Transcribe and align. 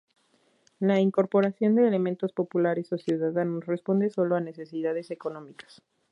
La 0.79 0.99
incorporación 0.99 1.75
de 1.75 1.87
elementos 1.87 2.33
populares 2.33 2.91
o 2.91 2.97
ciudadanos 2.97 3.67
responde 3.67 4.09
solo 4.09 4.35
a 4.35 4.39
necesidades 4.41 5.11
económicas. 5.11 5.83